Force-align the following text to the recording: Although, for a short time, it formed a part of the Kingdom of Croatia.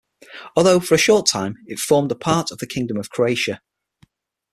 Although, 0.55 0.79
for 0.79 0.95
a 0.95 0.97
short 0.97 1.27
time, 1.27 1.57
it 1.67 1.77
formed 1.77 2.11
a 2.11 2.15
part 2.15 2.49
of 2.49 2.57
the 2.57 2.65
Kingdom 2.65 2.97
of 2.97 3.11
Croatia. 3.11 3.61